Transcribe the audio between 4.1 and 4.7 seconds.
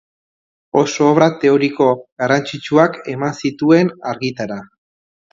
argitara.